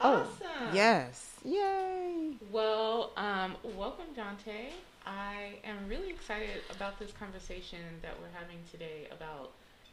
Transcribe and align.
Oh, 0.00 0.26
Awesome. 0.40 0.74
yes. 0.74 1.32
Yay. 1.44 2.32
Well, 2.52 3.12
um, 3.16 3.56
welcome, 3.76 4.06
Dante. 4.14 4.70
I 5.06 5.54
am 5.64 5.88
really 5.88 6.10
excited 6.10 6.62
about 6.70 6.98
this 6.98 7.12
conversation 7.12 7.78
that 8.02 8.14
we're 8.20 8.36
having 8.38 8.58
today 8.70 9.08
about 9.10 9.50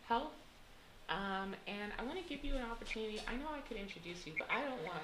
health. 0.08 0.34
Um, 1.10 1.56
and 1.68 1.92
I 2.00 2.04
want 2.04 2.18
to 2.22 2.24
give 2.28 2.44
you 2.44 2.56
an 2.56 2.64
opportunity. 2.64 3.22
I 3.28 3.36
know 3.36 3.48
I 3.54 3.60
could 3.68 3.78
introduce 3.78 4.26
you, 4.26 4.34
but 4.38 4.48
I 4.50 4.62
don't 4.62 4.84
want 4.84 5.04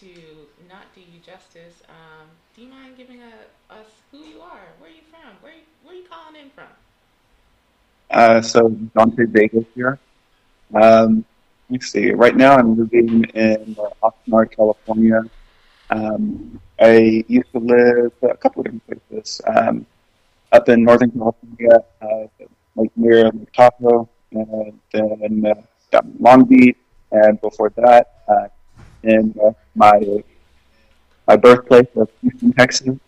to 0.00 0.08
not 0.68 0.84
do 0.94 1.00
you 1.00 1.20
justice. 1.24 1.82
Um, 1.88 2.28
do 2.54 2.62
you 2.62 2.68
mind 2.68 2.96
giving 2.96 3.20
a, 3.22 3.74
us 3.74 3.86
who 4.10 4.18
you 4.18 4.40
are? 4.40 4.66
Where 4.78 4.90
are 4.90 4.94
you 4.94 5.02
from? 5.10 5.36
Where 5.40 5.52
you, 5.52 5.62
where 5.84 5.94
you 5.94 6.04
calling 6.08 6.40
in 6.40 6.50
from? 6.50 6.68
Uh, 8.10 8.42
so 8.42 8.68
Dante 8.94 9.24
Vegas 9.26 9.64
here. 9.74 9.98
Um, 10.74 11.24
let's 11.70 11.90
see. 11.90 12.10
Right 12.12 12.36
now, 12.36 12.56
I'm 12.56 12.76
living 12.76 13.24
in 13.34 13.76
uh, 13.78 14.08
Oxnard, 14.08 14.54
California. 14.54 15.22
Um, 15.90 16.60
I 16.80 17.24
used 17.28 17.52
to 17.52 17.58
live 17.58 18.12
a 18.22 18.36
couple 18.36 18.60
of 18.60 18.72
different 18.72 19.08
places. 19.08 19.40
Um, 19.46 19.86
up 20.52 20.68
in 20.68 20.84
Northern 20.84 21.10
California, 21.10 21.78
uh, 22.00 22.44
like 22.76 22.90
near 22.96 23.24
Lake 23.24 23.52
Tahoe, 23.52 24.08
and 24.32 24.78
then 24.92 25.44
uh, 25.92 26.00
Long 26.18 26.44
Beach, 26.44 26.76
and 27.10 27.40
before 27.40 27.70
that, 27.76 28.22
uh, 28.28 28.48
in 29.02 29.34
uh, 29.44 29.52
my 29.74 30.00
my 31.26 31.36
birthplace 31.36 31.88
of 31.96 32.10
Houston, 32.20 32.52
Texas, 32.52 32.98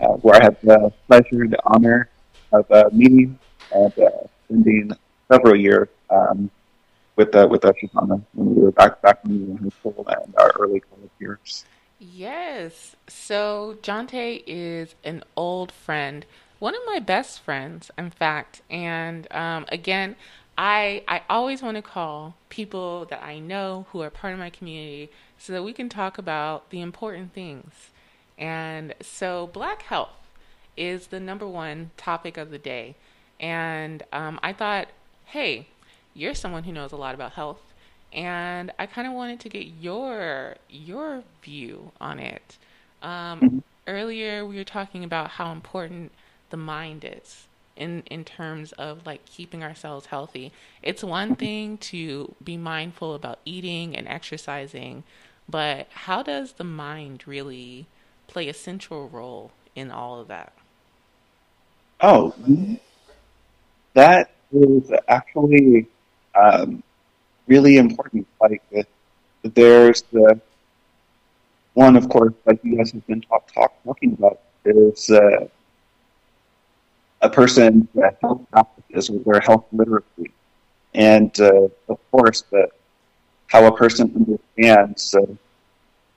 uh, 0.00 0.08
where 0.22 0.40
I 0.40 0.44
had 0.44 0.56
the 0.62 0.92
pleasure, 1.06 1.46
the 1.46 1.60
honor 1.64 2.08
of 2.52 2.70
uh, 2.70 2.88
meeting 2.92 3.38
and 3.72 3.92
spending 4.46 4.92
several 5.30 5.56
years 5.56 5.88
um, 6.10 6.50
with 7.20 7.36
uh, 7.36 7.46
with 7.50 7.64
us 7.66 7.74
Shoshana 7.82 8.22
when 8.32 8.54
we 8.54 8.62
were 8.62 8.72
back 8.72 9.02
back 9.02 9.20
in 9.26 9.58
high 9.62 9.68
school 9.68 10.06
and 10.08 10.34
our 10.38 10.52
early 10.58 10.80
college 10.80 11.10
years. 11.18 11.66
Yes. 11.98 12.96
So 13.08 13.76
Jonte 13.82 14.42
is 14.46 14.94
an 15.04 15.22
old 15.36 15.70
friend, 15.70 16.24
one 16.58 16.74
of 16.74 16.80
my 16.86 16.98
best 16.98 17.40
friends, 17.40 17.90
in 17.98 18.10
fact. 18.10 18.62
And 18.70 19.30
um, 19.32 19.66
again, 19.68 20.16
I 20.56 21.02
I 21.06 21.22
always 21.28 21.62
want 21.62 21.76
to 21.76 21.82
call 21.82 22.36
people 22.48 23.04
that 23.10 23.22
I 23.22 23.38
know 23.38 23.86
who 23.90 24.00
are 24.00 24.10
part 24.10 24.32
of 24.32 24.38
my 24.38 24.50
community 24.50 25.10
so 25.38 25.52
that 25.52 25.62
we 25.62 25.74
can 25.74 25.90
talk 25.90 26.16
about 26.16 26.70
the 26.70 26.80
important 26.80 27.34
things. 27.34 27.90
And 28.38 28.94
so, 29.02 29.50
Black 29.52 29.82
health 29.82 30.16
is 30.74 31.08
the 31.08 31.20
number 31.20 31.46
one 31.46 31.90
topic 31.98 32.38
of 32.38 32.50
the 32.50 32.58
day. 32.58 32.96
And 33.38 34.02
um, 34.10 34.40
I 34.42 34.54
thought, 34.54 34.88
hey, 35.26 35.68
you're 36.14 36.34
someone 36.34 36.64
who 36.64 36.72
knows 36.72 36.92
a 36.92 36.96
lot 36.96 37.14
about 37.14 37.32
health, 37.32 37.74
and 38.12 38.72
I 38.78 38.86
kind 38.86 39.06
of 39.06 39.14
wanted 39.14 39.40
to 39.40 39.48
get 39.48 39.66
your 39.66 40.56
your 40.68 41.24
view 41.42 41.92
on 42.00 42.18
it. 42.18 42.58
Um, 43.02 43.44
Mhm. 43.46 43.62
earlier, 43.86 44.44
we 44.46 44.56
were 44.56 44.64
talking 44.64 45.04
about 45.04 45.30
how 45.30 45.52
important 45.52 46.12
the 46.50 46.56
mind 46.56 47.04
is 47.04 47.48
in 47.76 48.02
in 48.10 48.24
terms 48.24 48.72
of 48.72 49.06
like 49.06 49.24
keeping 49.26 49.62
ourselves 49.62 50.06
healthy. 50.06 50.52
It's 50.82 51.02
one 51.04 51.34
thing 51.34 51.78
to 51.78 52.34
be 52.42 52.56
mindful 52.56 53.14
about 53.14 53.40
eating 53.44 53.96
and 53.96 54.06
exercising, 54.08 55.04
but 55.48 55.88
how 55.90 56.22
does 56.22 56.52
the 56.54 56.64
mind 56.64 57.26
really 57.26 57.86
play 58.26 58.48
a 58.48 58.54
central 58.54 59.08
role 59.08 59.52
in 59.74 59.90
all 59.90 60.20
of 60.20 60.28
that? 60.28 60.52
Oh, 62.02 62.34
that 63.94 64.30
is 64.52 64.90
actually 65.08 65.88
um, 66.34 66.82
really 67.46 67.76
important. 67.78 68.26
Like, 68.40 68.62
uh, 68.76 68.82
there's 69.42 70.02
the 70.12 70.40
one, 71.74 71.96
of 71.96 72.08
course, 72.08 72.34
like 72.46 72.60
you 72.62 72.76
guys 72.76 72.92
have 72.92 73.06
been 73.06 73.20
talk, 73.22 73.52
talk, 73.52 73.72
talking 73.84 74.12
about, 74.12 74.40
is 74.64 75.10
uh, 75.10 75.46
a 77.22 77.30
person's 77.30 77.86
uh, 77.96 78.10
health 78.20 78.40
practices 78.50 79.10
or 79.10 79.32
their 79.32 79.40
health 79.40 79.64
literacy. 79.72 80.32
And, 80.94 81.38
of 81.40 81.98
course, 82.10 82.44
how 83.50 83.66
a 83.66 83.76
person 83.76 84.12
understands 84.14 85.14
uh, 85.14 85.26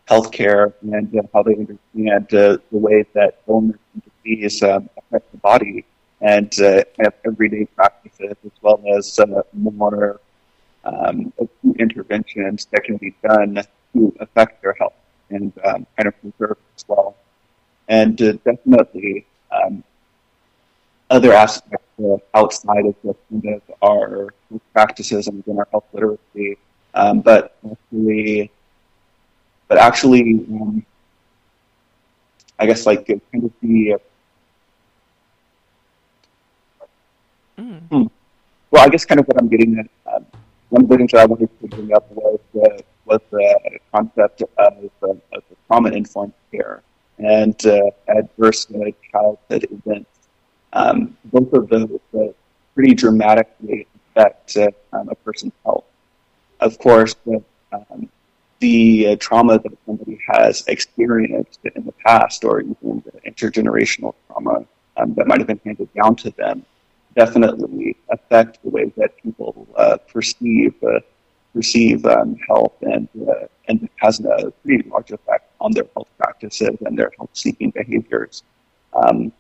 healthcare 0.10 0.74
and 0.82 1.18
uh, 1.18 1.24
how 1.34 1.44
they 1.44 1.56
understand 1.56 2.34
uh, 2.34 2.58
the 2.72 2.78
way 2.78 3.06
that 3.14 3.42
illness 3.48 3.78
and 3.94 4.04
disease 4.24 4.62
um, 4.64 4.90
affect 4.98 5.32
the 5.32 5.38
body 5.38 5.86
and 6.24 6.54
uh, 6.62 6.84
everyday 7.26 7.66
practices 7.66 8.36
as 8.46 8.52
well 8.62 8.82
as 8.98 9.20
uh, 9.20 9.44
more 9.54 10.22
um, 10.86 11.34
interventions 11.80 12.68
that 12.72 12.84
can 12.84 12.98
be 12.98 13.14
done 13.24 13.62
to 13.94 14.14
affect 14.20 14.62
their 14.64 14.74
health 14.80 14.94
and 15.32 15.54
um, 15.66 15.86
kind 15.98 16.08
of 16.08 16.16
preserve 16.22 16.58
as 16.78 16.86
well. 16.88 17.16
And 17.90 18.22
uh, 18.22 18.34
definitely 18.46 19.26
um, 19.52 19.84
other 21.12 21.34
aspects 21.34 21.86
uh, 22.04 22.18
outside 22.36 22.86
of 22.86 22.96
just 23.04 23.20
kind 23.30 23.56
of 23.56 23.62
our 23.84 24.34
practices 24.74 25.28
and 25.28 25.38
within 25.38 25.60
our 25.60 25.68
health 25.72 25.86
literacy, 25.94 26.58
um, 26.96 27.22
but 27.22 27.56
actually, 27.72 28.52
but 29.68 29.78
actually, 29.78 30.22
um, 30.52 30.86
I 32.60 32.66
guess 32.68 32.86
like 32.86 33.06
kind 33.08 33.44
of 33.44 33.52
the 33.62 33.98
Mm. 37.58 37.90
hmm, 37.92 38.06
well, 38.74 38.84
I 38.84 38.90
guess 38.90 39.06
kind 39.06 39.20
of 39.20 39.28
what 39.28 39.38
I'm 39.40 39.48
getting 39.48 39.78
at. 39.78 39.88
Um, 40.12 40.26
one 40.70 40.82
of 40.82 40.90
the 40.90 40.98
things 40.98 41.12
that 41.12 41.22
I 41.22 41.26
wanted 41.26 41.50
to 41.62 41.68
bring 41.68 41.94
up 41.94 42.10
was 42.12 42.40
uh, 42.56 42.82
was 43.06 43.22
the 43.30 43.80
concept 43.94 44.42
of, 44.58 44.90
of 45.04 45.44
trauma 45.68 45.90
informed 45.90 46.34
care 46.52 46.82
and 47.20 47.56
uh, 47.68 47.80
adverse 48.08 48.66
childhood 49.12 49.68
events. 49.70 50.10
Um, 50.74 51.16
both 51.26 51.54
of 51.54 51.70
those 51.70 52.00
uh, 52.16 52.34
pretty 52.74 52.96
dramatically 52.96 53.86
affect 54.10 54.58
uh, 54.58 54.70
um, 54.92 55.10
a 55.10 55.16
person's 55.16 55.54
health. 55.64 55.86
Of 56.60 56.80
course, 56.80 57.14
the, 57.26 57.44
um, 57.72 58.10
the 58.60 59.16
trauma 59.18 59.60
that 59.60 59.78
somebody 59.86 60.18
has 60.28 60.64
experienced 60.68 61.60
in 61.76 61.86
the 61.86 61.92
past, 61.92 62.44
or 62.44 62.62
even 62.62 63.04
the 63.06 63.30
intergenerational 63.30 64.16
trauma 64.26 64.66
um, 64.98 65.14
that 65.14 65.28
might 65.28 65.38
have 65.38 65.48
been 65.48 65.62
handed 65.64 65.94
down 65.94 66.16
to 66.16 66.32
them, 66.32 66.66
definitely 67.16 67.96
affect 68.10 68.62
the 68.64 68.70
way 68.70 68.92
that 68.98 69.16
people 69.22 69.68
uh, 69.76 69.98
perceive 70.12 70.74
uh, 70.84 71.00
perceive 71.54 72.06
um, 72.06 72.36
health, 72.48 72.74
and 72.82 73.08
uh, 73.30 73.48
and 73.68 73.88
has 73.98 74.20
a 74.20 74.52
pretty 74.64 74.88
large 74.90 75.12
effect 75.12 75.52
on 75.62 75.72
their 75.72 75.86
health 75.94 76.10
practices 76.18 76.76
and 76.86 76.98
their 76.98 77.12
health 77.18 77.30
seeking 77.34 77.72
behaviors. 77.72 78.44
Um, 78.94 79.32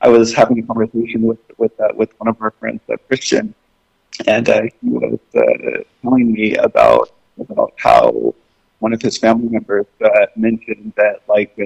I 0.00 0.08
was 0.08 0.34
having 0.34 0.58
a 0.58 0.62
conversation 0.62 1.22
with 1.22 1.40
with 1.58 1.78
uh, 1.80 1.88
with 1.94 2.10
one 2.18 2.28
of 2.28 2.40
our 2.40 2.52
friends, 2.52 2.80
uh, 2.92 2.96
Christian, 3.08 3.54
and 4.26 4.48
uh, 4.48 4.62
he 4.62 4.88
was 4.88 5.18
telling 6.02 6.32
me 6.32 6.56
about 6.56 7.10
about 7.38 7.72
how 7.76 8.34
one 8.80 8.92
of 8.92 9.00
his 9.00 9.16
family 9.18 9.48
members 9.48 9.86
mentioned 10.36 10.92
that 10.96 11.20
like 11.28 11.56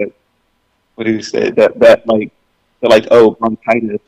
what 0.94 1.04
did 1.04 1.16
he 1.16 1.22
say 1.22 1.50
that 1.50 1.78
that 1.80 2.06
like 2.06 2.32
that 2.80 2.90
like 2.90 3.06
oh 3.10 3.32
bronchitis 3.32 4.00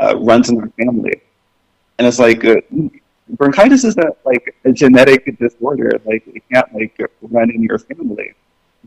uh, 0.00 0.16
runs 0.18 0.50
in 0.50 0.60
our 0.60 0.68
family, 0.70 1.22
and 1.98 2.06
it's 2.06 2.18
like 2.18 2.44
uh, 2.44 2.56
bronchitis 3.30 3.84
isn't 3.84 4.16
like 4.24 4.54
a 4.64 4.72
genetic 4.72 5.38
disorder. 5.38 5.90
Like 6.04 6.24
it 6.26 6.42
can't 6.52 6.72
like 6.74 6.98
run 7.22 7.50
in 7.50 7.62
your 7.62 7.78
family, 7.78 8.34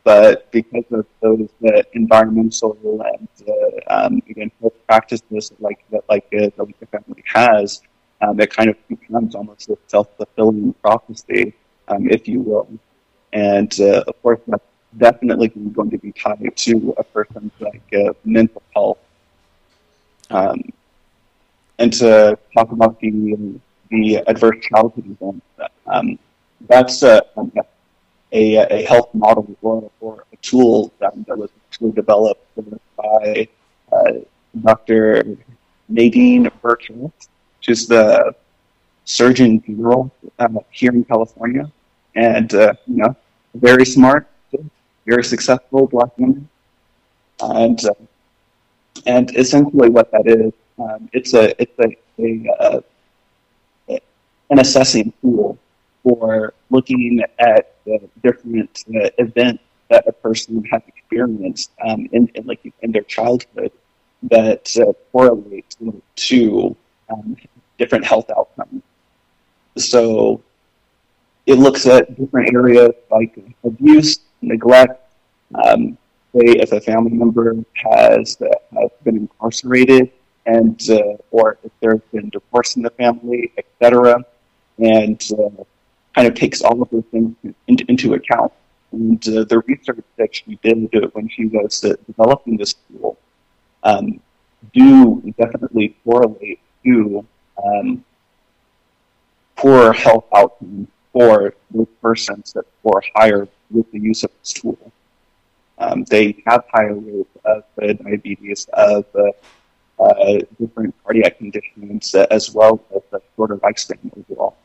but 0.03 0.51
because 0.51 0.85
of 0.91 1.05
those 1.21 1.49
uh, 1.67 1.81
environmental 1.93 2.77
and 2.83 3.27
uh, 3.47 3.93
um, 4.05 4.21
again 4.29 4.51
health 4.59 4.75
practices 4.87 5.51
like 5.59 5.83
that 5.91 6.03
like 6.09 6.25
uh, 6.33 6.49
the 6.57 6.87
family 6.87 7.23
has, 7.33 7.81
um, 8.21 8.39
it 8.39 8.51
kind 8.51 8.69
of 8.69 8.77
becomes 8.87 9.35
almost 9.35 9.69
a 9.69 9.77
self 9.87 10.07
fulfilling 10.17 10.73
prophecy, 10.81 11.53
um, 11.87 12.09
if 12.09 12.27
you 12.27 12.41
will, 12.41 12.67
and 13.33 13.79
uh, 13.79 14.03
of 14.07 14.21
course 14.21 14.39
that's 14.47 14.63
definitely 14.97 15.49
going 15.49 15.89
to 15.89 15.97
be 15.97 16.11
tied 16.11 16.55
to 16.55 16.95
a 16.97 17.03
person's 17.03 17.51
like 17.59 17.83
uh, 17.93 18.13
mental 18.23 18.61
health. 18.73 18.97
Um, 20.29 20.61
and 21.79 21.93
to 21.93 22.37
talk 22.55 22.71
about 22.71 22.99
the 22.99 23.59
the 23.89 24.17
adverse 24.27 24.57
childhood 24.69 25.05
events, 25.05 25.45
um, 25.87 26.19
that's 26.67 27.03
uh, 27.03 27.21
a, 28.31 28.55
a 28.55 28.85
health 28.85 29.13
model 29.13 29.47
or, 29.61 29.89
or 30.01 30.25
a 30.33 30.35
tool 30.37 30.91
that, 30.99 31.13
that 31.27 31.37
was 31.37 31.49
actually 31.69 31.91
developed 31.91 32.45
by 32.97 33.47
uh, 33.91 34.11
Dr. 34.61 35.37
Nadine 35.87 36.49
Burkett, 36.61 37.11
she's 37.61 37.87
the 37.87 38.33
Surgeon 39.05 39.61
General 39.65 40.11
uh, 40.39 40.49
here 40.71 40.91
in 40.91 41.03
California, 41.05 41.71
and 42.15 42.53
uh, 42.53 42.73
you 42.87 42.97
know, 42.97 43.15
very 43.55 43.85
smart, 43.85 44.27
very 45.05 45.23
successful 45.23 45.87
black 45.87 46.17
woman, 46.17 46.49
and 47.39 47.85
uh, 47.85 47.93
and 49.05 49.35
essentially 49.37 49.89
what 49.89 50.11
that 50.11 50.27
is, 50.27 50.51
um, 50.79 51.09
it's 51.13 51.33
a 51.33 51.59
it's 51.61 51.77
a, 51.79 51.95
a, 52.19 52.49
uh, 52.59 52.81
an 54.49 54.59
assessing 54.59 55.11
tool 55.21 55.57
for 56.03 56.53
looking 56.69 57.21
at 57.39 57.75
the 57.85 57.99
different 58.23 58.83
uh, 58.95 59.09
events 59.17 59.63
that 59.89 60.07
a 60.07 60.11
person 60.11 60.63
has 60.71 60.81
experienced 60.87 61.71
um, 61.85 62.07
in, 62.11 62.27
in, 62.35 62.45
like 62.45 62.61
in 62.81 62.91
their 62.91 63.03
childhood 63.03 63.71
that 64.23 64.75
uh, 64.77 64.91
correlate 65.11 65.75
to 66.15 66.75
um, 67.09 67.37
different 67.77 68.05
health 68.05 68.29
outcomes. 68.29 68.81
So 69.77 70.41
it 71.45 71.55
looks 71.55 71.85
at 71.85 72.17
different 72.19 72.53
areas 72.53 72.91
like 73.11 73.39
abuse, 73.63 74.19
neglect. 74.41 75.01
Um, 75.63 75.97
say 76.33 76.51
if 76.59 76.71
a 76.71 76.81
family 76.81 77.11
member 77.11 77.55
has, 77.75 78.37
uh, 78.41 78.47
has 78.73 78.91
been 79.03 79.17
incarcerated, 79.17 80.11
and 80.47 80.81
uh, 80.89 81.17
or 81.29 81.57
if 81.63 81.71
there's 81.81 82.01
been 82.11 82.29
divorce 82.29 82.75
in 82.77 82.81
the 82.81 82.89
family, 82.91 83.51
etc., 83.57 84.23
and 84.79 85.21
uh, 85.33 85.63
kind 86.15 86.27
of 86.27 86.33
takes 86.33 86.61
all 86.61 86.81
of 86.81 86.89
those 86.89 87.03
things 87.11 87.35
into, 87.67 87.85
into 87.89 88.13
account. 88.13 88.51
And 88.91 89.21
uh, 89.27 89.43
the 89.43 89.61
research 89.67 90.03
that 90.17 90.33
she 90.33 90.57
did 90.63 90.89
when 91.13 91.27
she 91.27 91.45
was 91.45 91.83
uh, 91.83 91.95
developing 92.07 92.57
this 92.57 92.73
tool 92.73 93.17
um, 93.83 94.19
do 94.73 95.21
definitely 95.37 95.95
correlate 96.03 96.59
to 96.83 97.25
um, 97.63 98.03
poor 99.57 99.91
health 99.91 100.25
outcomes 100.33 100.87
for 101.11 101.53
those 101.71 101.87
persons 102.01 102.53
that 102.53 102.65
score 102.79 103.03
higher 103.15 103.47
with 103.71 103.91
the 103.91 103.99
use 103.99 104.23
of 104.23 104.31
this 104.39 104.53
tool. 104.53 104.77
Um, 105.79 106.05
they 106.05 106.41
have 106.47 106.63
higher 106.71 106.95
rates 106.95 107.29
of 107.43 107.63
uh, 107.81 107.93
diabetes, 107.93 108.67
of 108.73 109.05
uh, 109.15 109.31
different 110.59 110.93
cardiac 111.03 111.37
conditions, 111.37 112.13
uh, 112.15 112.27
as 112.31 112.53
well 112.53 112.79
as 112.95 113.01
a 113.13 113.21
shorter 113.35 113.57
lifespan 113.57 113.97
overall. 114.17 114.55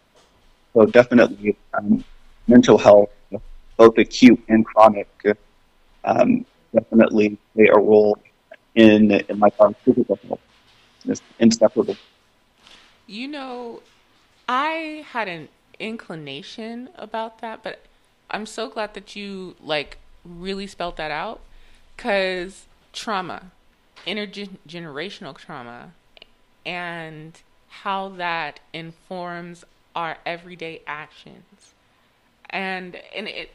So 0.74 0.86
definitely, 0.86 1.56
um, 1.74 2.04
mental 2.46 2.78
health, 2.78 3.10
both 3.76 3.96
acute 3.98 4.42
and 4.48 4.64
chronic, 4.64 5.08
um, 6.04 6.44
definitely 6.74 7.38
play 7.54 7.68
a 7.68 7.78
role 7.78 8.18
in 8.74 9.10
in 9.12 9.38
my 9.38 9.50
physical 9.84 10.18
health. 10.26 10.40
It's 11.06 11.22
inseparable. 11.38 11.96
You 13.06 13.28
know, 13.28 13.82
I 14.48 15.04
had 15.10 15.28
an 15.28 15.48
inclination 15.78 16.88
about 16.96 17.40
that, 17.40 17.62
but 17.62 17.84
I'm 18.30 18.46
so 18.46 18.68
glad 18.68 18.94
that 18.94 19.16
you 19.16 19.56
like 19.60 19.98
really 20.24 20.66
spelled 20.66 20.96
that 20.96 21.10
out 21.10 21.40
because 21.96 22.66
trauma, 22.92 23.50
intergenerational 24.06 25.36
trauma, 25.36 25.92
and 26.64 27.40
how 27.68 28.10
that 28.10 28.60
informs 28.72 29.64
our 29.94 30.18
everyday 30.24 30.82
actions. 30.86 31.74
And 32.50 32.96
and 33.14 33.28
it 33.28 33.50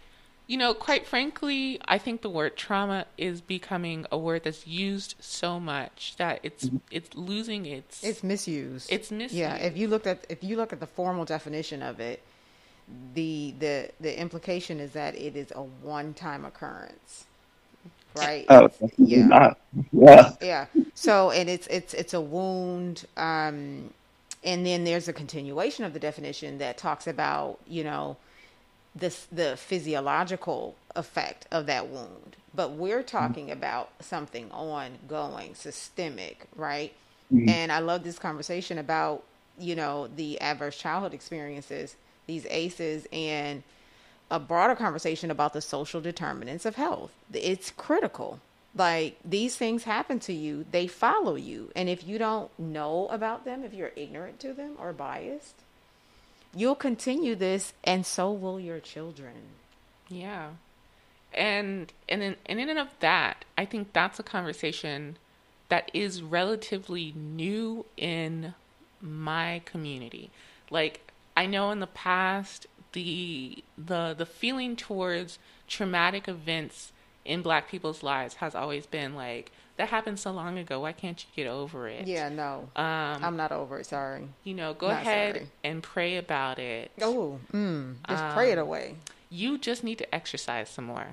you 0.48 0.58
know, 0.58 0.74
quite 0.74 1.06
frankly, 1.06 1.80
I 1.86 1.98
think 1.98 2.22
the 2.22 2.30
word 2.30 2.56
trauma 2.56 3.06
is 3.18 3.42
becoming 3.42 4.06
a 4.12 4.18
word 4.18 4.46
that's 4.46 4.66
used 4.66 5.16
so 5.20 5.60
much 5.60 6.16
that 6.18 6.40
it's 6.42 6.66
mm-hmm. 6.66 6.78
it's 6.90 7.14
losing 7.16 7.66
its 7.66 8.04
it's 8.04 8.24
misused. 8.24 8.88
It's 8.90 9.12
misused. 9.12 9.36
Yeah, 9.36 9.56
if 9.56 9.76
you 9.78 9.90
looked 9.90 10.08
at 10.08 10.26
if 10.30 10.44
you 10.44 10.56
look 10.56 10.72
at 10.72 10.80
the 10.80 10.88
formal 10.88 11.26
definition 11.26 11.82
of 11.82 12.00
it, 12.00 12.24
the 13.14 13.54
the 13.60 13.92
the 14.00 14.18
implication 14.20 14.80
is 14.80 14.94
that 14.94 15.16
it 15.16 15.36
is 15.36 15.52
a 15.52 15.62
one-time 15.62 16.46
occurrence. 16.46 17.26
Right? 18.18 18.46
Oh, 18.50 18.70
yeah. 18.98 19.54
Yeah. 19.92 20.32
Yeah. 20.42 20.66
So, 20.94 21.32
and 21.32 21.50
it's 21.50 21.68
it's 21.68 21.94
it's 21.94 22.14
a 22.14 22.22
wound 22.22 23.06
um 23.18 23.94
and 24.44 24.66
then 24.66 24.84
there's 24.84 25.08
a 25.08 25.14
continuation 25.14 25.84
of 25.84 25.94
the 25.94 26.00
definition 26.00 26.60
that 26.60 26.78
talks 26.78 27.08
about, 27.08 27.60
you 27.68 27.84
know, 27.84 28.18
this 28.96 29.28
the 29.32 29.58
physiological 29.58 30.76
effect 30.96 31.46
of 31.52 31.68
that 31.68 31.88
wound 31.88 32.36
but 32.54 32.72
we're 32.72 33.00
mm-hmm. 33.00 33.18
talking 33.18 33.46
mm-hmm. 33.46 33.58
about 33.58 33.92
something 34.00 34.50
ongoing 34.52 35.54
systemic 35.54 36.46
right 36.56 36.94
mm-hmm. 37.32 37.48
and 37.48 37.72
i 37.72 37.80
love 37.80 38.04
this 38.04 38.20
conversation 38.20 38.78
about 38.78 39.24
you 39.60 39.76
know 39.76 40.08
the 40.16 40.40
adverse 40.42 40.78
childhood 40.78 41.14
experiences 41.14 41.96
these 42.26 42.46
aces 42.50 43.08
and 43.14 43.64
a 44.30 44.40
broader 44.40 44.76
conversation 44.76 45.32
about 45.32 45.54
the 45.54 45.62
social 45.62 46.02
determinants 46.02 46.66
of 46.66 46.76
health. 46.76 47.12
It's 47.34 47.72
critical. 47.72 48.40
Like 48.76 49.18
these 49.24 49.56
things 49.56 49.84
happen 49.84 50.20
to 50.22 50.34
you 50.34 50.66
they 50.72 50.88
follow 50.88 51.36
you. 51.36 51.72
And 51.76 51.90
if 51.90 52.08
you 52.08 52.18
don't 52.18 52.52
know 52.60 53.08
about 53.08 53.46
them 53.46 53.64
if 53.64 53.74
you're 53.74 53.94
ignorant 53.96 54.40
to 54.42 54.54
them 54.54 54.76
or 54.80 54.94
biased 54.94 55.56
you'll 56.56 56.76
continue 56.76 57.36
this 57.36 57.74
and 57.84 58.06
so 58.06 58.32
will 58.32 58.60
your 58.60 58.80
children. 58.80 59.36
Yeah. 60.10 60.50
And 61.34 61.92
and 62.10 62.24
in, 62.24 62.36
and 62.46 62.60
in 62.60 62.70
and 62.70 62.80
of 62.80 62.88
that 63.00 63.46
i 63.58 63.66
think 63.66 63.94
that's 63.94 64.20
a 64.20 64.24
conversation 64.24 65.18
that 65.70 65.92
is 65.94 66.22
relatively 66.24 67.14
new 67.16 67.86
in 67.98 68.54
my 69.02 69.62
community. 69.66 70.32
Like 70.70 71.12
i 71.36 71.46
know 71.46 71.72
in 71.72 71.80
the 71.80 71.88
past 71.88 72.68
the 72.94 73.64
the 73.78 74.16
the 74.18 74.26
feeling 74.26 74.76
towards 74.76 75.40
traumatic 75.68 76.28
events 76.28 76.92
in 77.26 77.42
black 77.42 77.70
people's 77.70 78.04
lives 78.04 78.36
has 78.36 78.56
always 78.56 78.86
been 78.86 79.16
like 79.16 79.52
that 79.78 79.90
happened 79.90 80.20
so 80.20 80.32
long 80.32 80.58
ago. 80.58 80.80
Why 80.80 80.92
can't 80.92 81.24
you 81.24 81.44
get 81.44 81.50
over 81.50 81.88
it? 81.88 82.08
Yeah, 82.08 82.30
no. 82.30 82.70
Um, 82.76 83.24
I'm 83.24 83.38
not 83.38 83.52
over 83.52 83.80
it. 83.80 83.86
Sorry. 83.86 84.28
You 84.44 84.56
know, 84.56 84.74
go 84.74 84.88
not 84.88 85.02
ahead 85.02 85.36
sorry. 85.36 85.48
and 85.64 85.84
pray 85.84 86.18
about 86.18 86.58
it. 86.58 86.92
Oh, 87.00 87.40
mm, 87.54 87.96
just 88.10 88.24
um, 88.24 88.34
pray 88.34 88.52
it 88.52 88.58
away. 88.58 88.96
You 89.30 89.58
just 89.60 89.84
need 89.84 90.00
to 90.00 90.16
exercise 90.16 90.70
some 90.70 90.86
more. 90.86 91.06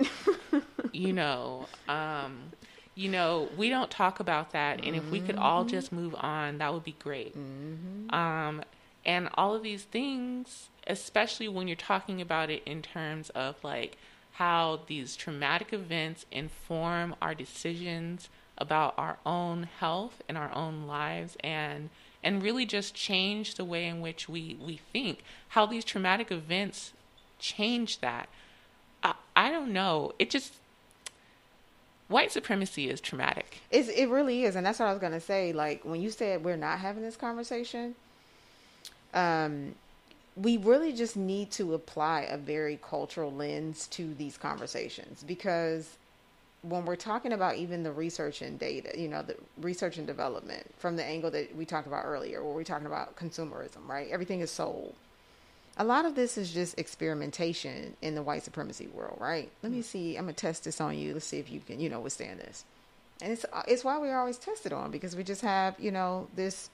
you 0.92 1.12
know, 1.12 1.66
um, 1.88 2.52
you 2.94 3.10
know, 3.10 3.48
we 3.56 3.68
don't 3.68 3.90
talk 3.90 4.20
about 4.20 4.52
that, 4.52 4.84
and 4.84 4.96
if 4.96 5.10
we 5.10 5.20
could 5.20 5.36
all 5.36 5.62
mm-hmm. 5.62 5.70
just 5.70 5.92
move 5.92 6.14
on, 6.18 6.58
that 6.58 6.72
would 6.72 6.84
be 6.84 6.96
great. 6.98 7.36
Mm-hmm. 7.36 8.14
And 9.06 9.28
all 9.34 9.54
of 9.54 9.62
these 9.62 9.82
things, 9.82 10.68
especially 10.86 11.48
when 11.48 11.68
you're 11.68 11.76
talking 11.76 12.20
about 12.20 12.50
it 12.50 12.62
in 12.64 12.82
terms 12.82 13.30
of 13.30 13.56
like 13.62 13.96
how 14.32 14.80
these 14.86 15.16
traumatic 15.16 15.72
events 15.72 16.26
inform 16.32 17.14
our 17.22 17.34
decisions 17.34 18.28
about 18.58 18.94
our 18.96 19.18
own 19.26 19.64
health 19.80 20.22
and 20.28 20.38
our 20.38 20.54
own 20.54 20.86
lives 20.86 21.36
and 21.40 21.90
and 22.22 22.42
really 22.42 22.64
just 22.64 22.94
change 22.94 23.56
the 23.56 23.64
way 23.64 23.86
in 23.86 24.00
which 24.00 24.30
we, 24.30 24.56
we 24.64 24.80
think. 24.92 25.22
How 25.48 25.66
these 25.66 25.84
traumatic 25.84 26.32
events 26.32 26.94
change 27.38 28.00
that. 28.00 28.30
I, 29.02 29.12
I 29.36 29.50
don't 29.50 29.74
know. 29.74 30.12
It 30.18 30.30
just 30.30 30.54
white 32.08 32.32
supremacy 32.32 32.88
is 32.88 33.02
traumatic. 33.02 33.60
It's, 33.70 33.88
it 33.88 34.06
really 34.06 34.44
is, 34.44 34.56
and 34.56 34.64
that's 34.64 34.78
what 34.78 34.88
I 34.88 34.92
was 34.92 35.00
gonna 35.00 35.20
say. 35.20 35.52
Like 35.52 35.84
when 35.84 36.00
you 36.00 36.10
said 36.10 36.42
we're 36.42 36.56
not 36.56 36.78
having 36.78 37.02
this 37.02 37.16
conversation, 37.16 37.94
um, 39.14 39.74
we 40.36 40.56
really 40.56 40.92
just 40.92 41.16
need 41.16 41.50
to 41.52 41.74
apply 41.74 42.22
a 42.22 42.36
very 42.36 42.78
cultural 42.82 43.32
lens 43.32 43.86
to 43.88 44.14
these 44.14 44.36
conversations 44.36 45.22
because 45.22 45.96
when 46.62 46.86
we're 46.86 46.96
talking 46.96 47.32
about 47.32 47.56
even 47.56 47.82
the 47.82 47.92
research 47.92 48.42
and 48.42 48.58
data, 48.58 48.90
you 48.98 49.06
know, 49.06 49.22
the 49.22 49.36
research 49.60 49.98
and 49.98 50.06
development 50.06 50.66
from 50.78 50.96
the 50.96 51.04
angle 51.04 51.30
that 51.30 51.54
we 51.54 51.64
talked 51.64 51.86
about 51.86 52.04
earlier, 52.04 52.42
where 52.42 52.54
we're 52.54 52.64
talking 52.64 52.86
about 52.86 53.16
consumerism, 53.16 53.86
right? 53.86 54.08
Everything 54.10 54.40
is 54.40 54.50
sold. 54.50 54.94
A 55.76 55.84
lot 55.84 56.04
of 56.06 56.14
this 56.14 56.38
is 56.38 56.52
just 56.52 56.78
experimentation 56.78 57.96
in 58.00 58.14
the 58.14 58.22
white 58.22 58.44
supremacy 58.44 58.86
world, 58.86 59.18
right? 59.20 59.50
Let 59.62 59.72
me 59.72 59.82
see. 59.82 60.16
I'm 60.16 60.24
gonna 60.24 60.32
test 60.32 60.64
this 60.64 60.80
on 60.80 60.96
you. 60.96 61.12
Let's 61.12 61.26
see 61.26 61.38
if 61.38 61.50
you 61.50 61.60
can, 61.60 61.80
you 61.80 61.88
know, 61.88 62.00
withstand 62.00 62.40
this. 62.40 62.64
And 63.20 63.32
it's 63.32 63.44
it's 63.68 63.84
why 63.84 63.98
we're 63.98 64.18
always 64.18 64.38
tested 64.38 64.72
on 64.72 64.90
because 64.90 65.14
we 65.16 65.22
just 65.24 65.42
have, 65.42 65.78
you 65.78 65.90
know, 65.90 66.28
this 66.34 66.70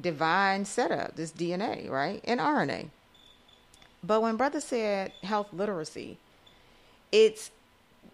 divine 0.00 0.64
setup, 0.64 1.16
this 1.16 1.32
DNA, 1.32 1.88
right, 1.90 2.20
and 2.24 2.40
RNA. 2.40 2.88
But 4.02 4.22
when 4.22 4.36
brother 4.36 4.60
said 4.60 5.12
health 5.22 5.48
literacy, 5.52 6.18
it's 7.10 7.50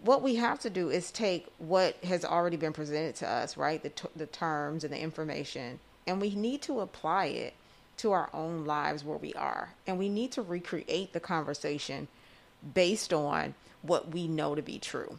what 0.03 0.21
we 0.21 0.35
have 0.35 0.59
to 0.59 0.69
do 0.69 0.89
is 0.89 1.11
take 1.11 1.47
what 1.57 1.95
has 2.03 2.25
already 2.25 2.57
been 2.57 2.73
presented 2.73 3.15
to 3.15 3.29
us, 3.29 3.57
right? 3.57 3.81
The, 3.81 3.89
t- 3.89 4.07
the 4.15 4.25
terms 4.25 4.83
and 4.83 4.93
the 4.93 4.99
information, 4.99 5.79
and 6.07 6.19
we 6.19 6.35
need 6.35 6.61
to 6.63 6.79
apply 6.79 7.25
it 7.25 7.53
to 7.97 8.11
our 8.11 8.29
own 8.33 8.65
lives 8.65 9.03
where 9.03 9.17
we 9.17 9.33
are. 9.33 9.69
And 9.87 9.97
we 9.97 10.09
need 10.09 10.31
to 10.33 10.41
recreate 10.41 11.13
the 11.13 11.19
conversation 11.19 12.07
based 12.73 13.13
on 13.13 13.53
what 13.81 14.09
we 14.09 14.27
know 14.27 14.55
to 14.55 14.61
be 14.61 14.79
true. 14.79 15.17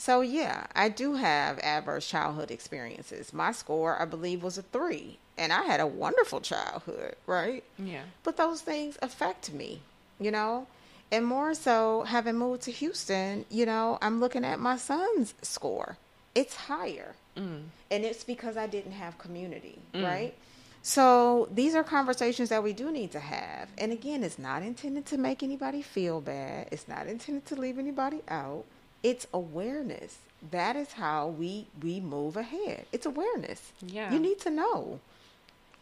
So, 0.00 0.20
yeah, 0.20 0.68
I 0.76 0.90
do 0.90 1.14
have 1.14 1.58
adverse 1.58 2.08
childhood 2.08 2.52
experiences. 2.52 3.32
My 3.32 3.50
score, 3.50 4.00
I 4.00 4.04
believe, 4.04 4.44
was 4.44 4.56
a 4.56 4.62
three, 4.62 5.18
and 5.36 5.52
I 5.52 5.64
had 5.64 5.80
a 5.80 5.88
wonderful 5.88 6.40
childhood, 6.40 7.16
right? 7.26 7.64
Yeah. 7.76 8.02
But 8.22 8.36
those 8.36 8.60
things 8.60 8.96
affect 9.02 9.52
me, 9.52 9.80
you 10.20 10.30
know? 10.30 10.68
And 11.10 11.26
more 11.26 11.52
so, 11.52 12.04
having 12.04 12.36
moved 12.36 12.62
to 12.62 12.70
Houston, 12.70 13.44
you 13.50 13.66
know, 13.66 13.98
I'm 14.00 14.20
looking 14.20 14.44
at 14.44 14.60
my 14.60 14.76
son's 14.76 15.34
score. 15.42 15.96
It's 16.32 16.54
higher. 16.54 17.16
Mm. 17.36 17.64
And 17.90 18.04
it's 18.04 18.22
because 18.22 18.56
I 18.56 18.68
didn't 18.68 18.92
have 18.92 19.18
community, 19.18 19.80
mm. 19.92 20.04
right? 20.04 20.32
So 20.80 21.48
these 21.52 21.74
are 21.74 21.82
conversations 21.82 22.50
that 22.50 22.62
we 22.62 22.72
do 22.72 22.92
need 22.92 23.10
to 23.10 23.20
have. 23.20 23.68
And 23.76 23.90
again, 23.90 24.22
it's 24.22 24.38
not 24.38 24.62
intended 24.62 25.06
to 25.06 25.18
make 25.18 25.42
anybody 25.42 25.82
feel 25.82 26.20
bad. 26.20 26.68
It's 26.70 26.86
not 26.86 27.08
intended 27.08 27.46
to 27.46 27.56
leave 27.56 27.80
anybody 27.80 28.20
out. 28.28 28.64
It's 29.02 29.26
awareness. 29.32 30.18
That 30.50 30.76
is 30.76 30.92
how 30.94 31.28
we 31.28 31.66
we 31.82 32.00
move 32.00 32.36
ahead. 32.36 32.86
It's 32.92 33.06
awareness. 33.06 33.72
Yeah. 33.80 34.12
You 34.12 34.18
need 34.20 34.38
to 34.40 34.50
know. 34.50 35.00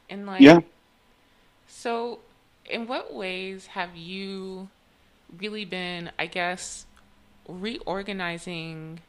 And 0.09 0.27
like, 0.27 0.43
Yeah. 0.43 0.61
so 1.67 2.21
in 2.65 2.87
what 2.87 3.13
ways 3.15 3.69
have 3.69 3.97
you 3.97 4.69
really 5.39 5.65
been, 5.65 6.11
I 6.19 6.27
guess, 6.27 6.87
reorganizing 7.49 9.01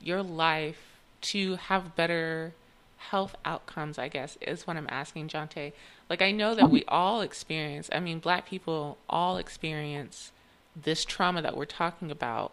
your 0.00 0.22
life 0.22 1.00
to 1.20 1.56
have 1.56 1.96
better 1.96 2.52
health 2.98 3.34
outcomes, 3.44 3.98
I 3.98 4.08
guess, 4.08 4.36
is 4.40 4.66
what 4.66 4.76
I'm 4.76 4.86
asking, 4.90 5.28
Jonte. 5.28 5.72
Like, 6.08 6.22
I 6.22 6.30
know 6.32 6.54
that 6.54 6.70
we 6.70 6.84
all 6.88 7.20
experience, 7.20 7.88
I 7.92 8.00
mean, 8.00 8.18
black 8.18 8.46
people 8.46 8.98
all 9.08 9.36
experience 9.38 10.32
this 10.76 11.04
trauma 11.04 11.42
that 11.42 11.56
we're 11.56 11.64
talking 11.66 12.10
about. 12.10 12.52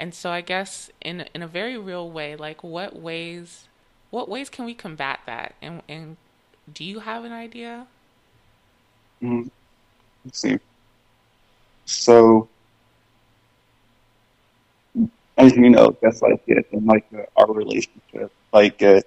And 0.00 0.14
so 0.14 0.30
I 0.30 0.40
guess 0.40 0.90
in 1.00 1.26
in 1.34 1.42
a 1.42 1.46
very 1.46 1.76
real 1.78 2.10
way, 2.10 2.36
like 2.36 2.62
what 2.62 2.96
ways 3.00 3.68
what 4.10 4.28
ways 4.28 4.48
can 4.48 4.64
we 4.64 4.74
combat 4.74 5.20
that? 5.26 5.54
And 5.62 5.82
and 5.88 6.16
do 6.72 6.84
you 6.84 7.00
have 7.00 7.24
an 7.24 7.32
idea? 7.32 7.86
Mhm. 9.22 9.50
Let's 10.24 10.40
see. 10.40 10.58
So, 11.86 12.48
as 15.36 15.56
you 15.56 15.70
know, 15.70 15.96
just 16.02 16.22
like 16.22 16.42
it 16.46 16.66
in 16.72 16.84
like 16.86 17.06
uh, 17.16 17.22
our 17.36 17.52
relationship. 17.52 18.30
Like 18.52 18.82
uh, 18.82 19.00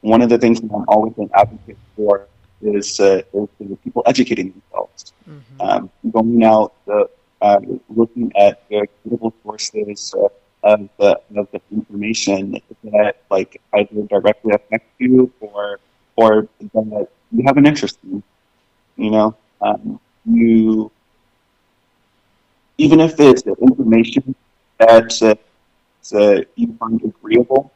one 0.00 0.22
of 0.22 0.28
the 0.28 0.38
things 0.38 0.60
that 0.60 0.70
I'm 0.72 0.84
always 0.88 1.14
an 1.18 1.30
advocate 1.34 1.78
for 1.96 2.26
is 2.62 3.00
uh, 3.00 3.22
is 3.32 3.48
the 3.58 3.76
people 3.76 4.02
educating 4.06 4.52
themselves, 4.52 5.12
um, 5.60 5.90
going 6.10 6.42
out, 6.44 6.72
uh, 6.88 7.02
uh, 7.02 7.06
looking 7.88 8.32
at 8.36 8.68
the 8.68 8.86
credible 9.02 9.32
sources 9.42 10.14
uh, 10.16 10.28
of 10.62 10.88
the 10.98 11.20
of 11.36 11.48
the 11.52 11.60
information 11.70 12.60
that 12.84 13.16
like 13.30 13.60
either 13.74 14.02
directly 14.08 14.52
affects 14.54 14.90
you 14.98 15.32
or 15.40 15.78
or 16.16 16.48
that 16.60 17.08
you 17.32 17.42
have 17.46 17.56
an 17.56 17.66
interest 17.66 17.98
in. 18.04 18.22
You 18.96 19.10
know, 19.10 19.36
um, 19.60 20.00
you 20.24 20.90
even 22.78 23.00
if 23.00 23.18
it's 23.20 23.42
the 23.42 23.54
information 23.60 24.34
that 24.78 25.12
uh, 25.22 26.40
you 26.56 26.74
find 26.78 27.02
agreeable 27.02 27.72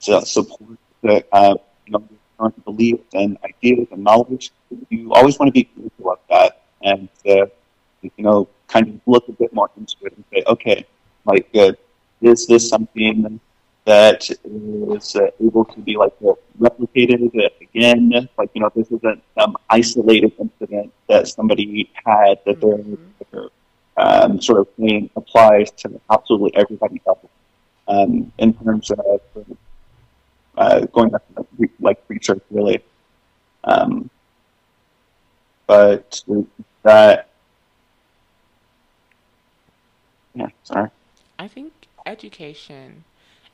to 0.00 0.24
support 0.24 0.78
the 1.02 1.24
uh, 1.32 1.54
you 1.86 1.92
know 1.92 2.02
current 2.38 2.64
beliefs 2.64 3.04
and 3.14 3.38
ideas 3.44 3.88
and 3.92 4.02
knowledge, 4.02 4.50
you 4.88 5.12
always 5.12 5.38
want 5.38 5.48
to 5.48 5.52
be 5.52 5.64
critical 5.64 6.12
of 6.12 6.18
that 6.28 6.62
and 6.82 7.08
uh, 7.28 7.46
you 8.02 8.10
know 8.18 8.48
kind 8.68 8.88
of 8.88 9.00
look 9.06 9.28
a 9.28 9.32
bit 9.32 9.52
more 9.52 9.70
into 9.76 9.96
it 10.02 10.14
and 10.14 10.24
say, 10.32 10.42
okay, 10.46 10.86
like 11.24 11.48
uh, 11.54 11.72
is 12.20 12.46
this 12.46 12.68
something 12.68 13.40
that 13.84 14.28
is 14.30 15.16
uh, 15.16 15.26
able 15.42 15.64
to 15.64 15.80
be 15.80 15.96
like 15.96 16.14
uh, 16.26 16.32
replicated 16.58 17.20
again? 17.60 18.28
Like 18.38 18.50
you 18.54 18.60
know, 18.60 18.70
this 18.74 18.90
isn't 18.90 19.22
some 19.38 19.56
isolated 19.68 20.32
incident 20.38 20.92
that 21.08 21.28
somebody 21.28 21.90
had 22.04 22.38
that 22.46 22.60
they're 22.60 23.48
um, 23.96 24.40
sort 24.40 24.60
of 24.60 24.68
thing 24.74 25.10
applies 25.16 25.70
to 25.72 26.00
absolutely 26.10 26.56
everybody 26.56 27.00
else. 27.06 27.18
Um, 27.88 28.32
in 28.38 28.54
terms 28.54 28.90
of 28.92 29.20
uh, 30.56 30.80
going 30.86 31.10
back 31.10 31.26
to 31.28 31.40
like, 31.40 31.46
re- 31.58 31.70
like 31.80 32.02
research, 32.08 32.42
really. 32.50 32.84
Um, 33.64 34.08
but 35.66 36.22
that, 36.82 37.29
yeah, 40.40 40.48
sorry. 40.64 40.90
I 41.38 41.48
think 41.48 41.88
education, 42.06 43.04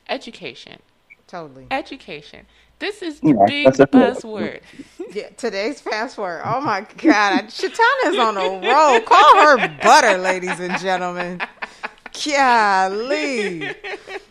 education, 0.09 0.81
Totally. 1.27 1.71
education. 1.71 2.47
This 2.79 3.01
is 3.03 3.21
Yeah, 3.21 3.33
big 3.45 3.89
buzzword. 3.91 4.61
Yeah, 5.09 5.29
today's 5.37 5.81
password. 5.81 6.41
Oh 6.45 6.61
my 6.61 6.81
God. 6.97 7.47
Shatana's 7.47 8.19
on 8.19 8.37
a 8.37 8.41
roll. 8.67 9.01
Call 9.01 9.37
her 9.37 9.57
butter, 9.59 10.17
ladies 10.19 10.59
and 10.59 10.77
gentlemen. 10.77 11.43
Golly. 12.25 13.75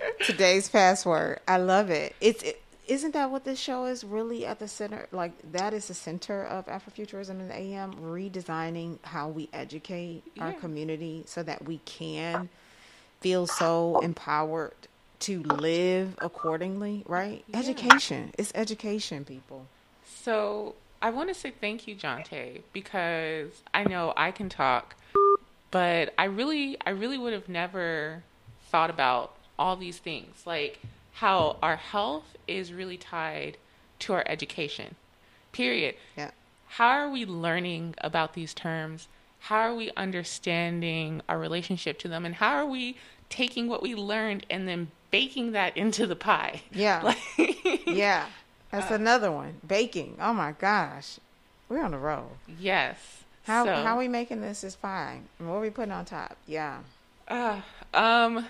Today's 0.22 0.68
password. 0.68 1.40
I 1.48 1.58
love 1.58 1.90
it. 1.90 2.16
It's 2.20 2.42
it, 2.44 2.62
isn't 2.86 3.14
that 3.14 3.30
what 3.30 3.44
this 3.44 3.58
show 3.58 3.86
is 3.86 4.04
really 4.04 4.46
at 4.46 4.58
the 4.58 4.68
center? 4.68 5.06
Like 5.12 5.32
that 5.52 5.72
is 5.74 5.88
the 5.88 5.94
center 5.94 6.44
of 6.44 6.66
Afrofuturism 6.66 7.30
in 7.30 7.48
the 7.48 7.58
AM, 7.58 7.94
redesigning 7.94 8.98
how 9.02 9.28
we 9.28 9.48
educate 9.52 10.22
our 10.40 10.52
community 10.52 11.24
so 11.26 11.42
that 11.42 11.64
we 11.64 11.78
can 11.84 12.48
feel 13.20 13.46
so 13.46 14.00
empowered 14.00 14.74
to 15.20 15.42
live 15.42 16.14
accordingly, 16.18 17.02
right? 17.06 17.44
Yeah. 17.48 17.58
Education. 17.58 18.32
It's 18.38 18.52
education, 18.54 19.24
people. 19.24 19.66
So 20.04 20.74
I 21.00 21.10
want 21.10 21.28
to 21.28 21.34
say 21.34 21.52
thank 21.60 21.86
you, 21.86 21.96
Jonte, 21.96 22.62
because 22.72 23.62
I 23.72 23.84
know 23.84 24.12
I 24.16 24.30
can 24.30 24.48
talk, 24.48 24.94
but 25.70 26.12
I 26.18 26.24
really, 26.24 26.76
I 26.84 26.90
really 26.90 27.18
would 27.18 27.32
have 27.32 27.48
never 27.48 28.22
thought 28.70 28.90
about 28.90 29.34
all 29.58 29.76
these 29.76 29.98
things, 29.98 30.42
like 30.46 30.80
how 31.16 31.56
our 31.62 31.76
health 31.76 32.36
is 32.46 32.72
really 32.72 32.96
tied 32.96 33.56
to 34.00 34.12
our 34.12 34.24
education. 34.26 34.94
Period. 35.52 35.94
Yeah. 36.16 36.30
How 36.68 36.88
are 36.88 37.10
we 37.10 37.24
learning 37.24 37.94
about 37.98 38.34
these 38.34 38.52
terms? 38.52 39.08
How 39.40 39.56
are 39.60 39.74
we 39.74 39.90
understanding 39.96 41.22
our 41.28 41.38
relationship 41.38 41.98
to 42.00 42.08
them? 42.08 42.24
And 42.26 42.34
how 42.34 42.54
are 42.56 42.66
we 42.66 42.96
taking 43.30 43.68
what 43.68 43.82
we 43.82 43.94
learned 43.94 44.44
and 44.50 44.68
then 44.68 44.90
baking 45.10 45.52
that 45.52 45.76
into 45.76 46.06
the 46.06 46.16
pie? 46.16 46.62
Yeah. 46.72 47.02
Like, 47.38 47.86
Yeah, 47.86 48.26
that's 48.70 48.90
another 48.90 49.30
one. 49.32 49.60
Baking. 49.66 50.16
Oh 50.20 50.34
my 50.34 50.52
gosh, 50.52 51.18
we're 51.68 51.82
on 51.82 51.92
the 51.92 51.98
road. 51.98 52.28
yes. 52.58 52.98
How 53.44 53.64
So- 53.64 53.82
how 53.84 53.96
we 53.98 54.08
making 54.08 54.40
this 54.42 54.64
is 54.64 54.74
fine. 54.74 55.28
And 55.38 55.48
What 55.48 55.54
are 55.56 55.60
we 55.60 55.70
putting 55.70 55.92
on 55.92 56.04
top? 56.04 56.36
Yeah. 56.46 56.80
Uh, 57.28 57.60
um, 57.94 58.46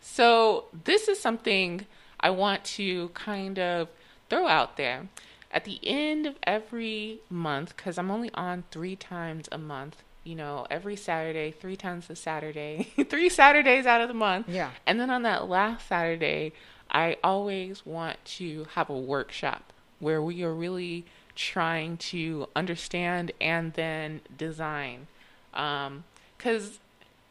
so 0.00 0.66
this 0.84 1.08
is 1.08 1.20
something 1.20 1.86
I 2.20 2.30
want 2.30 2.64
to 2.64 3.08
kind 3.10 3.58
of 3.58 3.88
throw 4.28 4.46
out 4.46 4.76
there. 4.76 5.08
At 5.50 5.64
the 5.64 5.80
end 5.82 6.26
of 6.26 6.34
every 6.42 7.20
month, 7.30 7.76
because 7.76 7.96
I'm 7.96 8.10
only 8.10 8.30
on 8.34 8.64
three 8.70 8.96
times 8.96 9.48
a 9.50 9.58
month, 9.58 10.02
you 10.24 10.34
know, 10.34 10.66
every 10.70 10.96
Saturday, 10.96 11.50
three 11.50 11.76
times 11.76 12.10
a 12.10 12.16
Saturday, 12.16 12.92
three 13.08 13.30
Saturdays 13.30 13.86
out 13.86 14.02
of 14.02 14.08
the 14.08 14.14
month. 14.14 14.48
Yeah. 14.48 14.70
And 14.86 15.00
then 15.00 15.08
on 15.08 15.22
that 15.22 15.48
last 15.48 15.88
Saturday, 15.88 16.52
I 16.90 17.16
always 17.24 17.86
want 17.86 18.22
to 18.24 18.66
have 18.74 18.90
a 18.90 18.98
workshop 18.98 19.72
where 20.00 20.22
we 20.22 20.42
are 20.42 20.54
really 20.54 21.06
trying 21.34 21.96
to 21.96 22.48
understand 22.54 23.32
and 23.40 23.72
then 23.72 24.20
design. 24.36 25.06
Um, 25.54 26.04
because 26.36 26.78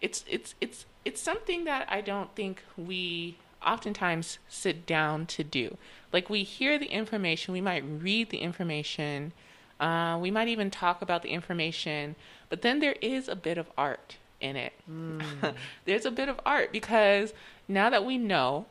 it's 0.01 0.23
it's 0.27 0.55
it's 0.59 0.85
it's 1.07 1.21
something 1.21 1.63
that 1.63 1.87
I 1.89 2.01
don't 2.01 2.35
think 2.35 2.61
we 2.75 3.37
oftentimes 3.65 4.39
sit 4.49 4.85
down 4.85 5.25
to 5.27 5.41
do. 5.41 5.77
Like 6.11 6.29
we 6.29 6.43
hear 6.43 6.77
the 6.77 6.87
information, 6.87 7.53
we 7.53 7.61
might 7.61 7.85
read 7.85 8.29
the 8.29 8.39
information, 8.39 9.31
uh, 9.79 10.17
we 10.21 10.31
might 10.31 10.49
even 10.49 10.69
talk 10.69 11.01
about 11.01 11.23
the 11.23 11.29
information, 11.29 12.17
but 12.49 12.61
then 12.61 12.79
there 12.81 12.97
is 13.01 13.29
a 13.29 13.37
bit 13.37 13.57
of 13.57 13.67
art 13.77 14.17
in 14.41 14.57
it. 14.57 14.73
There's 15.85 16.05
a 16.05 16.11
bit 16.11 16.27
of 16.27 16.41
art 16.45 16.73
because 16.73 17.33
now 17.69 17.89
that 17.89 18.03
we 18.03 18.17
know, 18.17 18.65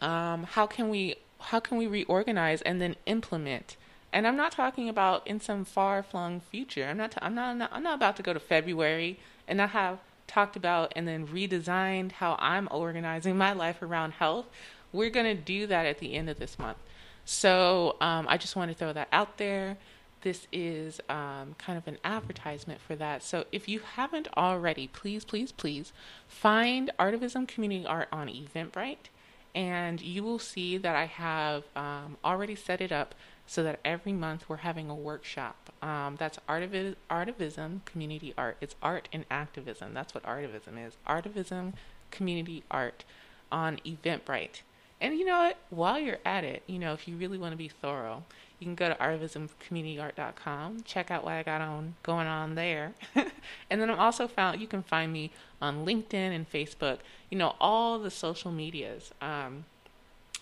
um, 0.00 0.42
how 0.42 0.66
can 0.66 0.88
we 0.88 1.14
how 1.38 1.60
can 1.60 1.78
we 1.78 1.86
reorganize 1.86 2.60
and 2.62 2.82
then 2.82 2.96
implement? 3.06 3.76
And 4.12 4.26
I'm 4.26 4.36
not 4.36 4.50
talking 4.50 4.88
about 4.88 5.24
in 5.28 5.40
some 5.40 5.64
far 5.64 6.02
flung 6.02 6.40
future. 6.40 6.86
I'm 6.86 6.96
not. 6.96 7.12
T- 7.12 7.18
I'm 7.22 7.36
not. 7.36 7.50
I'm 7.50 7.58
not. 7.58 7.70
I'm 7.72 7.82
not 7.84 7.94
about 7.94 8.16
to 8.16 8.24
go 8.24 8.32
to 8.32 8.40
February 8.40 9.20
and 9.46 9.58
not 9.58 9.70
have 9.70 10.00
talked 10.26 10.56
about 10.56 10.92
and 10.96 11.06
then 11.06 11.26
redesigned 11.26 12.12
how 12.12 12.36
I'm 12.38 12.68
organizing 12.70 13.36
my 13.36 13.52
life 13.52 13.82
around 13.82 14.12
health. 14.12 14.46
We're 14.92 15.10
gonna 15.10 15.34
do 15.34 15.66
that 15.66 15.86
at 15.86 15.98
the 15.98 16.14
end 16.14 16.30
of 16.30 16.38
this 16.38 16.58
month. 16.58 16.78
So 17.24 17.96
um, 18.00 18.26
I 18.28 18.38
just 18.38 18.54
want 18.54 18.70
to 18.70 18.76
throw 18.76 18.92
that 18.92 19.08
out 19.12 19.36
there. 19.36 19.76
This 20.22 20.46
is 20.52 21.00
um, 21.08 21.54
kind 21.58 21.76
of 21.76 21.86
an 21.86 21.98
advertisement 22.04 22.80
for 22.80 22.96
that. 22.96 23.22
So 23.22 23.44
if 23.52 23.68
you 23.68 23.80
haven't 23.80 24.28
already, 24.36 24.86
please, 24.88 25.24
please, 25.24 25.52
please 25.52 25.92
find 26.26 26.90
Artivism 26.98 27.46
Community 27.46 27.84
Art 27.84 28.08
on 28.12 28.28
Eventbrite, 28.28 29.10
and 29.54 30.00
you 30.00 30.22
will 30.22 30.38
see 30.38 30.78
that 30.78 30.96
I 30.96 31.06
have 31.06 31.64
um, 31.74 32.16
already 32.24 32.54
set 32.54 32.80
it 32.80 32.92
up 32.92 33.14
so 33.46 33.62
that 33.62 33.80
every 33.84 34.12
month 34.12 34.48
we're 34.48 34.58
having 34.58 34.90
a 34.90 34.94
workshop. 34.94 35.72
Um, 35.82 36.16
that's 36.18 36.38
Artivis- 36.48 36.96
Artivism 37.10 37.84
Community 37.84 38.34
Art. 38.36 38.56
It's 38.60 38.74
art 38.82 39.08
and 39.12 39.24
activism. 39.30 39.94
That's 39.94 40.14
what 40.14 40.24
Artivism 40.24 40.84
is. 40.84 40.96
Artivism 41.06 41.74
Community 42.10 42.64
Art 42.70 43.04
on 43.52 43.78
Eventbrite. 43.86 44.62
And 45.00 45.18
you 45.18 45.24
know 45.24 45.38
what? 45.38 45.58
While 45.70 46.00
you're 46.00 46.18
at 46.24 46.42
it, 46.42 46.62
you 46.66 46.78
know, 46.78 46.92
if 46.92 47.06
you 47.06 47.16
really 47.16 47.38
want 47.38 47.52
to 47.52 47.56
be 47.56 47.68
thorough, 47.68 48.24
you 48.58 48.64
can 48.64 48.74
go 48.74 48.88
to 48.88 48.94
artivismcommunityart.com, 48.94 50.82
check 50.84 51.10
out 51.10 51.22
what 51.22 51.34
I 51.34 51.42
got 51.42 51.60
on 51.60 51.94
going 52.02 52.26
on 52.26 52.54
there. 52.54 52.94
and 53.14 53.80
then 53.80 53.90
I'm 53.90 53.98
also 53.98 54.26
found 54.26 54.60
you 54.60 54.66
can 54.66 54.82
find 54.82 55.12
me 55.12 55.30
on 55.60 55.84
LinkedIn 55.84 56.14
and 56.14 56.50
Facebook, 56.50 56.98
you 57.28 57.36
know, 57.36 57.54
all 57.60 57.98
the 57.98 58.10
social 58.10 58.50
medias. 58.50 59.12
Um, 59.20 59.66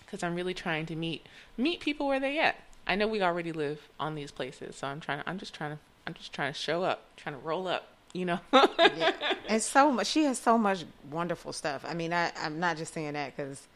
because 0.05 0.23
I'm 0.23 0.35
really 0.35 0.53
trying 0.53 0.85
to 0.85 0.95
meet 0.95 1.25
meet 1.57 1.79
people 1.79 2.07
where 2.07 2.19
they 2.19 2.39
at. 2.39 2.55
I 2.87 2.95
know 2.95 3.07
we 3.07 3.21
already 3.21 3.51
live 3.51 3.79
on 3.99 4.15
these 4.15 4.31
places, 4.31 4.75
so 4.75 4.87
I'm 4.87 4.99
trying 4.99 5.21
to 5.21 5.29
I'm 5.29 5.37
just 5.37 5.53
trying 5.53 5.71
to 5.71 5.79
I'm 6.07 6.13
just 6.13 6.33
trying 6.33 6.53
to 6.53 6.59
show 6.59 6.83
up, 6.83 7.01
trying 7.17 7.35
to 7.35 7.41
roll 7.41 7.67
up, 7.67 7.87
you 8.13 8.25
know. 8.25 8.39
yeah. 8.53 9.13
And 9.47 9.61
so 9.61 9.91
much 9.91 10.07
she 10.07 10.23
has 10.25 10.37
so 10.37 10.57
much 10.57 10.85
wonderful 11.09 11.53
stuff. 11.53 11.83
I 11.87 11.93
mean, 11.93 12.13
I 12.13 12.31
I'm 12.39 12.59
not 12.59 12.77
just 12.77 12.93
saying 12.93 13.13
that 13.13 13.35
cuz 13.35 13.67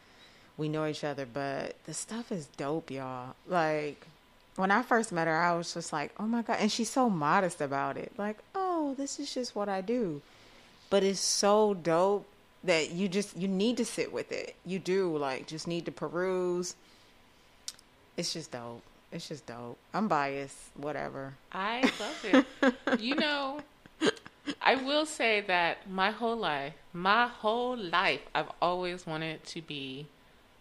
we 0.56 0.68
know 0.68 0.86
each 0.86 1.04
other, 1.04 1.26
but 1.26 1.76
the 1.86 1.94
stuff 1.94 2.30
is 2.30 2.46
dope, 2.56 2.90
y'all. 2.90 3.34
Like 3.46 4.06
when 4.56 4.70
I 4.70 4.82
first 4.82 5.10
met 5.10 5.26
her, 5.26 5.36
I 5.36 5.54
was 5.54 5.72
just 5.74 5.92
like, 5.92 6.12
"Oh 6.18 6.26
my 6.26 6.42
god!" 6.42 6.58
And 6.60 6.70
she's 6.70 6.90
so 6.90 7.08
modest 7.08 7.60
about 7.60 7.96
it. 7.96 8.12
Like, 8.18 8.38
"Oh, 8.54 8.94
this 8.96 9.18
is 9.18 9.32
just 9.32 9.56
what 9.56 9.68
I 9.68 9.80
do," 9.80 10.22
but 10.90 11.02
it's 11.02 11.20
so 11.20 11.74
dope 11.74 12.26
that 12.62 12.90
you 12.90 13.08
just 13.08 13.36
you 13.36 13.48
need 13.48 13.76
to 13.78 13.84
sit 13.84 14.12
with 14.12 14.30
it. 14.32 14.54
You 14.66 14.78
do 14.78 15.16
like 15.16 15.46
just 15.46 15.66
need 15.66 15.86
to 15.86 15.92
peruse. 15.92 16.74
It's 18.16 18.32
just 18.34 18.50
dope. 18.50 18.82
It's 19.12 19.28
just 19.28 19.46
dope. 19.46 19.78
I'm 19.92 20.06
biased. 20.08 20.56
Whatever. 20.76 21.34
I 21.52 21.82
love 21.98 22.46
it. 22.62 23.00
you 23.00 23.16
know, 23.16 23.60
I 24.62 24.76
will 24.76 25.04
say 25.06 25.40
that 25.42 25.90
my 25.90 26.10
whole 26.12 26.36
life, 26.36 26.74
my 26.92 27.26
whole 27.26 27.76
life, 27.76 28.20
I've 28.34 28.50
always 28.62 29.06
wanted 29.06 29.44
to 29.44 29.62
be 29.62 30.06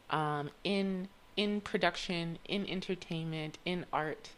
um, 0.09 0.49
in 0.63 1.07
in 1.37 1.61
production, 1.61 2.37
in 2.47 2.67
entertainment, 2.67 3.57
in 3.65 3.85
art. 3.93 4.29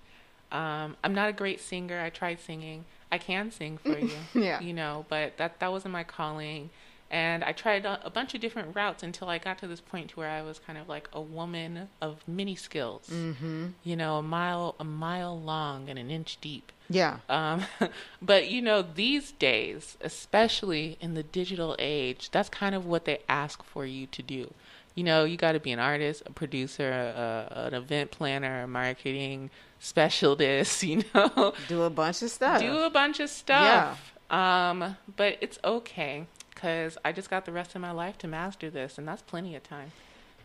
Um, 0.52 0.98
I'm 1.04 1.16
not 1.16 1.30
a 1.30 1.34
great 1.34 1.62
singer. 1.62 2.00
I 2.00 2.10
tried 2.10 2.40
singing. 2.42 2.84
I 3.12 3.18
can 3.18 3.50
sing 3.50 3.78
for 3.78 3.98
you. 4.12 4.12
yeah. 4.34 4.60
You 4.60 4.74
know, 4.74 5.06
but 5.08 5.38
that 5.38 5.60
that 5.60 5.72
wasn't 5.72 5.94
my 5.94 6.04
calling. 6.04 6.70
And 7.12 7.44
I 7.44 7.52
tried 7.52 7.86
a, 7.86 8.00
a, 8.06 8.10
bunch 8.10 8.34
of 8.34 8.40
different 8.40 8.74
routes 8.74 9.04
until 9.04 9.28
I 9.28 9.38
got 9.38 9.58
to 9.60 9.68
this 9.68 9.82
point 9.82 10.12
to 10.12 10.16
where 10.16 10.30
I 10.30 10.42
was 10.42 10.60
kind 10.60 10.80
of 10.80 10.88
like 10.88 11.10
a 11.12 11.20
woman 11.20 11.90
of 12.02 12.26
many 12.26 12.56
skills. 12.56 13.10
Mm-hmm. 13.12 13.68
You 13.84 13.96
know, 13.98 14.16
a 14.16 14.24
mile 14.24 14.76
a 14.80 14.86
mile 14.86 15.38
long 15.38 15.90
and 15.90 16.00
an 16.00 16.10
inch 16.10 16.38
deep. 16.40 16.72
Yeah. 16.90 17.18
Um, 17.28 17.66
but 18.22 18.50
you 18.50 18.62
know, 18.62 18.82
these 18.82 19.34
days, 19.34 19.98
especially 20.00 20.98
in 21.02 21.14
the 21.14 21.24
digital 21.24 21.76
age, 21.80 22.32
that's 22.32 22.48
kind 22.48 22.74
of 22.74 22.86
what 22.86 23.04
they 23.04 23.20
ask 23.28 23.62
for 23.62 23.86
you 23.86 24.08
to 24.08 24.24
do 24.24 24.54
you 24.96 25.04
know, 25.06 25.24
you 25.24 25.38
got 25.38 25.54
to 25.54 25.60
be 25.60 25.72
an 25.72 25.80
artist, 25.80 26.24
a 26.26 26.32
producer, 26.32 26.92
a, 26.92 27.68
an 27.68 27.74
event 27.74 28.12
planner, 28.12 28.64
a 28.64 28.68
marketing 28.68 29.50
specialist, 29.80 30.84
you 30.84 31.04
know. 31.14 31.54
Do 31.68 31.84
a 31.84 31.90
bunch 31.90 32.22
of 32.22 32.30
stuff. 32.30 32.60
Do 32.60 32.80
a 32.80 32.90
bunch 32.90 33.20
of 33.20 33.30
stuff. 33.30 34.14
Yeah. 34.30 34.70
Um, 34.70 34.98
but 35.16 35.38
it's 35.42 35.60
okay 35.64 36.28
because 36.62 36.96
I 37.04 37.12
just 37.12 37.30
got 37.30 37.46
the 37.46 37.52
rest 37.52 37.74
of 37.74 37.82
my 37.82 37.90
life 37.90 38.20
to 38.20 38.28
master 38.28 38.70
this, 38.70 39.00
and 39.00 39.08
that's 39.08 39.24
plenty 39.24 39.56
of 39.56 39.64
time. 39.64 39.92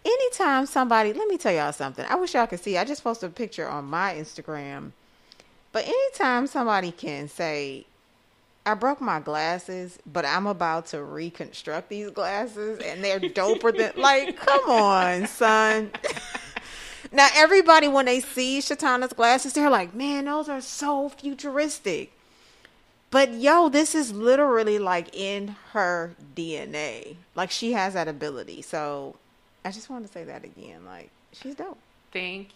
Anytime 0.03 0.65
somebody, 0.65 1.13
let 1.13 1.29
me 1.29 1.37
tell 1.37 1.53
y'all 1.53 1.73
something. 1.73 2.07
I 2.09 2.15
wish 2.15 2.33
y'all 2.33 2.47
could 2.47 2.61
see. 2.61 2.79
I 2.79 2.85
just 2.85 3.05
posted 3.05 3.31
a 3.31 3.33
picture 3.33 3.69
on 3.69 3.85
my 3.85 4.15
Instagram. 4.15 4.93
But 5.73 5.85
anytime 5.87 6.47
somebody 6.47 6.91
can 6.91 7.29
say, 7.29 7.85
I 8.65 8.75
broke 8.75 9.01
my 9.01 9.21
glasses, 9.21 9.99
but 10.11 10.25
I'm 10.25 10.47
about 10.47 10.87
to 10.87 11.03
reconstruct 11.03 11.91
these 11.91 12.11
glasses 12.11 12.79
and 12.79 13.05
they're 13.05 13.21
doper 13.21 13.77
than 13.77 13.93
like, 14.01 14.39
come 14.39 14.71
on, 14.71 15.27
son. 15.27 15.91
now 17.13 17.29
everybody 17.35 17.89
when 17.89 18.07
they 18.07 18.21
see 18.21 18.61
Shatana's 18.61 19.13
glasses, 19.13 19.53
they're 19.53 19.69
like, 19.69 19.95
man, 19.95 20.25
those 20.25 20.49
are 20.49 20.63
so 20.63 21.11
futuristic. 21.11 22.16
But 23.11 23.35
yo, 23.35 23.69
this 23.69 23.95
is 23.95 24.13
literally 24.13 24.79
like 24.79 25.15
in 25.15 25.57
her 25.73 26.15
DNA. 26.35 27.17
Like 27.35 27.51
she 27.51 27.73
has 27.73 27.95
that 27.95 28.09
ability. 28.09 28.63
So 28.63 29.17
I 29.65 29.71
just 29.71 29.89
wanted 29.89 30.09
to 30.09 30.13
say 30.13 30.25
that 30.25 30.45
again. 30.45 30.85
Like 30.85 31.11
she's 31.33 31.55
dope. 31.55 31.79
Thank 32.13 32.55